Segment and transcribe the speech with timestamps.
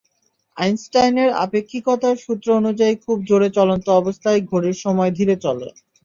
[0.57, 5.67] আইনস্টাইনের আপেক্ষিকতার সূত্র অনুযায়ী খুব জোরে চলন্ত অবস্থায় ঘড়ির সময় ধীরে চলে।